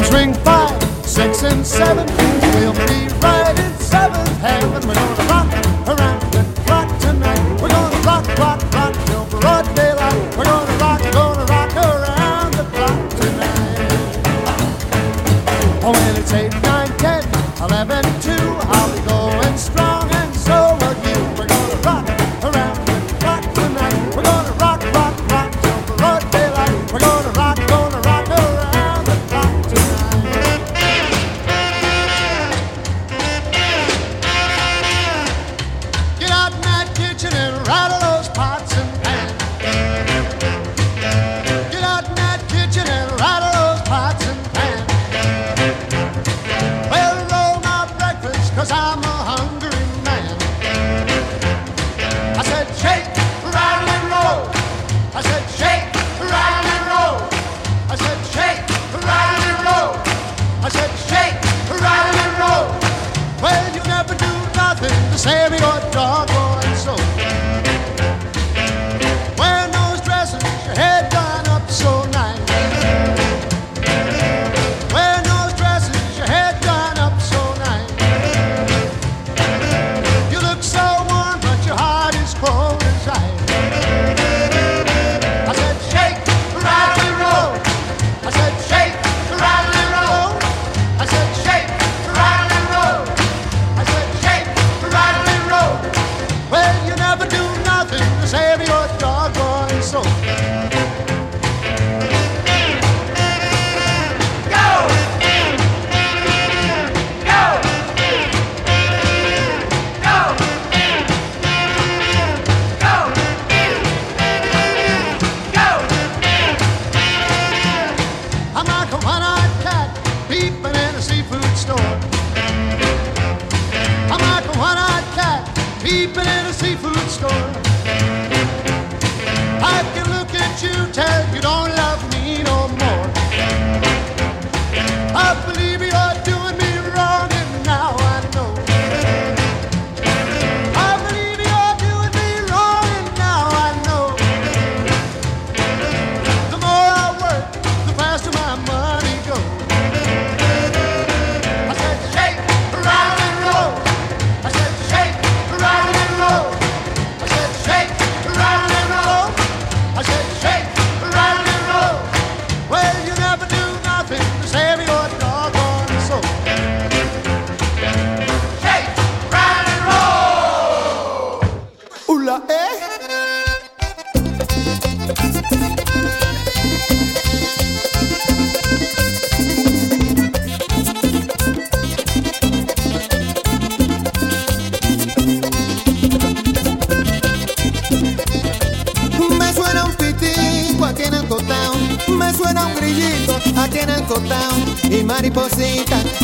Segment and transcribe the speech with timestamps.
[0.00, 2.01] ring five, six, and seven.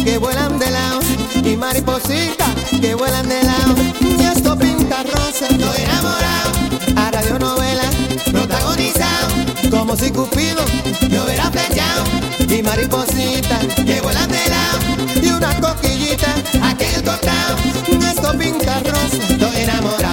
[0.04, 0.98] que vuelan de lado
[1.44, 2.48] y maripositas
[2.80, 3.74] que vuelan de lado.
[4.00, 6.50] Y esto pinta rosa, estoy enamorado.
[6.96, 7.88] A radionovela,
[8.32, 9.28] protagonizado.
[9.70, 10.64] Como si Cupido
[11.08, 12.04] me hubiera flechado.
[12.48, 14.78] Y maripositas que vuelan de lado
[15.22, 17.56] y una coquillita aquí en el costado.
[18.10, 20.07] Esto pinta rosa, estoy enamorado.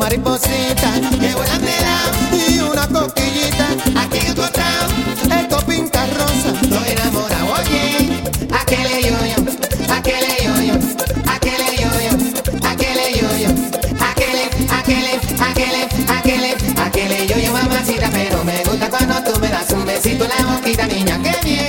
[0.00, 2.52] Con maripositas que vuelan de.
[2.52, 3.68] Y una coquillita
[4.00, 4.88] aquí encontrado.
[5.30, 6.52] Esto pinta rosa.
[6.62, 7.52] Estoy enamorado.
[7.60, 9.36] Oye, aquele yo-yo,
[9.92, 10.74] aquele yo-yo,
[11.30, 12.12] aquele yo-yo,
[12.66, 13.50] aquele yo-yo,
[14.00, 19.84] aquele, aquele, aquele, aquele, aquele yo-yo, mamacita, pero me gusta cuando tú me das un
[19.84, 21.59] besito en la boquita, niña, qué bien.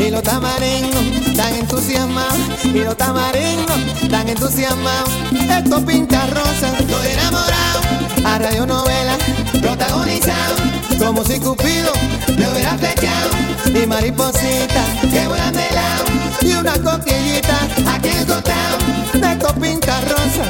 [0.00, 3.78] Y los tamaringos tan entusiasmados, y los tamaringos
[4.10, 5.10] tan entusiasmados.
[5.32, 7.80] Esto pinta rosa, estoy enamorado,
[8.24, 9.18] a radionovela
[9.60, 10.56] protagonizado,
[10.98, 11.92] como si Cupido
[12.36, 13.30] me hubiera flechado,
[13.66, 16.04] y mariposita que vuelan de lado,
[16.42, 17.58] y una coquillita
[17.94, 18.78] aquí encontrado.
[19.12, 20.42] Esto pinta rosa,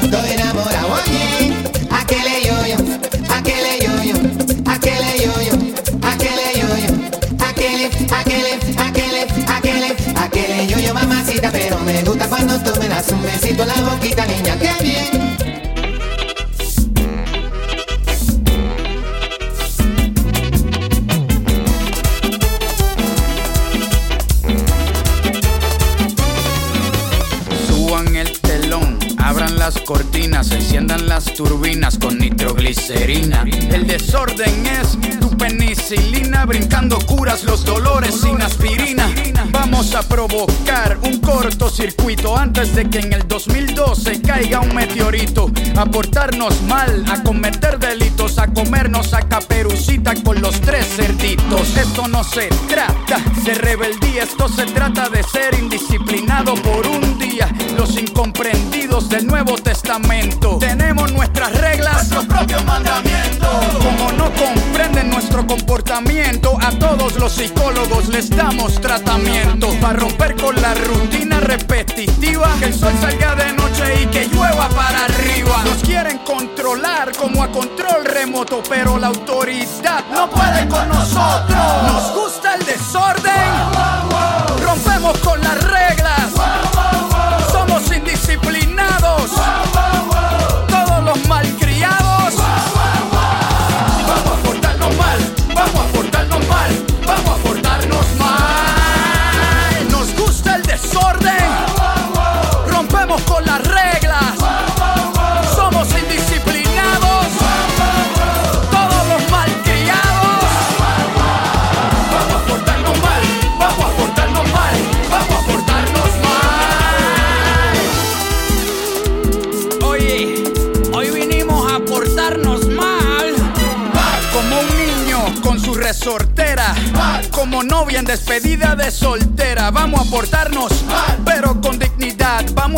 [36.47, 39.09] brincando curas los dolores sin aspirina.
[39.51, 45.51] Vamos a provocar un cortocircuito antes de que en el 2012 caiga un meteorito.
[45.77, 51.77] A portarnos mal, a cometer delitos, a comernos a caperucita con los tres cerditos.
[51.77, 57.47] Esto no se trata de rebeldía, esto se trata de ser indisciplinado por un día.
[57.77, 60.57] Los incomprendidos del Nuevo Testamento.
[60.59, 63.49] Tenemos nuestras reglas, nuestros propios mandamientos.
[63.83, 69.69] Como no comprenden nuestro comportamiento, a todos los psicólogos les damos tratamiento.
[69.79, 74.69] Para romper con la rutina repetitiva, que el sol salga de noche y que llueva
[74.69, 75.63] para arriba.
[75.63, 81.83] Nos quieren controlar como a control remoto, pero la autoridad no puede con nosotros.
[81.87, 83.51] Nos gusta el desorden,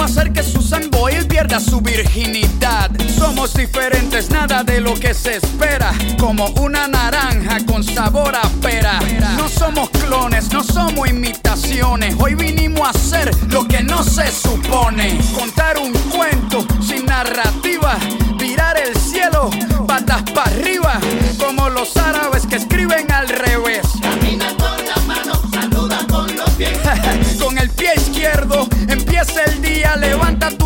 [0.04, 2.92] hacer que Susan Boyle pierda su virginidad.
[3.18, 5.94] Somos diferentes, nada de lo que se espera.
[6.20, 9.00] Como una naranja con sabor a pera.
[9.38, 12.16] No somos clones, no somos imitaciones.
[12.20, 15.18] Hoy vinimos a hacer lo que no se supone.
[15.34, 17.98] Contar un cuento sin narrativa.
[18.38, 19.50] Virar el cielo,
[19.88, 21.00] patas para arriba.
[21.39, 23.62] Como los árabes que escriben al revés.